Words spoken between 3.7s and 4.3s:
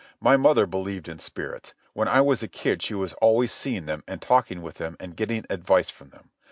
them and